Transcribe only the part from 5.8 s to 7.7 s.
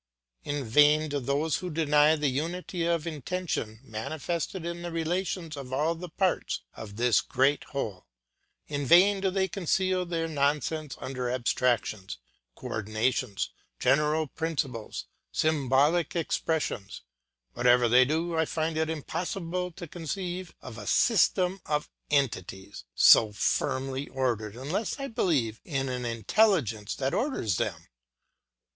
the parts of this great